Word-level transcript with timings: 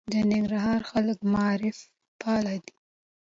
د 0.11 0.13
ننګرهار 0.31 0.81
خلک 0.91 1.17
معارف 1.31 1.77
پاله 2.21 2.55
دي. 2.63 2.73